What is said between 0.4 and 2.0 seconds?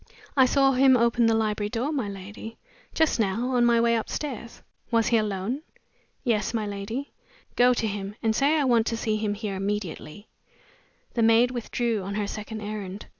saw him open the library door,